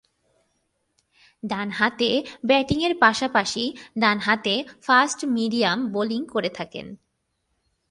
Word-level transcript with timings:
ডানহাতে 1.43 2.09
ব্যাটিংয়ের 2.45 2.93
পাশাপাশি 2.99 3.63
ডানহাতে 3.99 4.63
ফাস্ট-মিডিয়াম 4.81 5.79
বোলিং 5.87 6.21
করে 6.25 6.49
থাকেন। 6.49 6.87